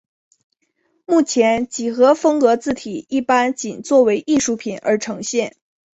[1.05, 5.55] 目前几何风格字体一般仅作为艺术品而呈现。